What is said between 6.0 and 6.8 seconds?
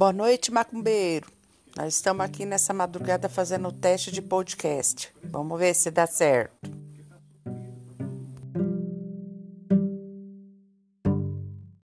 certo.